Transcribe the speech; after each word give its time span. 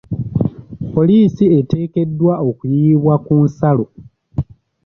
poliisi 0.93 1.43
eteekeedwa 1.59 2.33
okuyiibwa 2.49 3.15
ku 3.25 3.33
nsalo. 3.45 3.85